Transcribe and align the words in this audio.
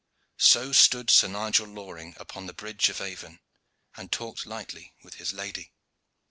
So 0.39 0.71
stood 0.71 1.11
Sir 1.11 1.27
Nigel 1.27 1.67
Loring 1.67 2.15
upon 2.19 2.47
the 2.47 2.55
bridge 2.55 2.89
of 2.89 2.99
Avon, 3.01 3.39
and 3.95 4.11
talked 4.11 4.47
lightly 4.47 4.95
with 5.03 5.13
his 5.21 5.31
lady. 5.31 5.73